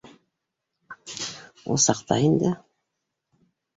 —Ул 1.75 1.79
саҡта 1.89 2.19
инде 2.31 2.55